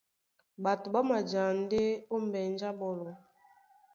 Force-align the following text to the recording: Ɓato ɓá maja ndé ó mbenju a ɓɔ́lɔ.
Ɓato 0.63 0.87
ɓá 0.93 1.01
maja 1.09 1.43
ndé 1.61 1.81
ó 2.13 2.15
mbenju 2.25 2.65
a 2.69 2.77
ɓɔ́lɔ. 2.79 3.11